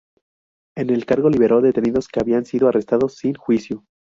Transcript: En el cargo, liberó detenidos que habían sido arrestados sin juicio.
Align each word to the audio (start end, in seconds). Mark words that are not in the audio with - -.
En 0.75 0.89
el 0.89 1.05
cargo, 1.05 1.29
liberó 1.29 1.61
detenidos 1.61 2.07
que 2.07 2.19
habían 2.19 2.43
sido 2.43 2.67
arrestados 2.67 3.17
sin 3.17 3.35
juicio. 3.35 3.85